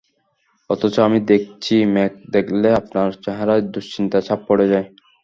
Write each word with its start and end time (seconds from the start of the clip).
অথচ 0.69 0.95
আমি 1.07 1.19
দেখছি, 1.31 1.75
মেঘ 1.93 2.11
দেখলে 2.35 2.67
আপনার 2.79 3.07
চেহারায় 3.23 3.63
দুশ্চিন্তার 3.73 4.25
ছাপ 4.27 4.39
পড়ে 4.47 4.65
যায়। 4.71 4.87